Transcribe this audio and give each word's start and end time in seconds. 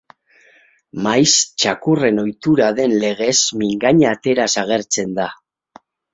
Maiz 1.07 1.33
txakurren 1.63 2.21
ohitura 2.21 2.71
den 2.81 2.97
legez 3.05 3.35
mingaina 3.61 4.09
ateraz 4.15 4.49
agertzen 4.65 5.15
da. 5.21 5.29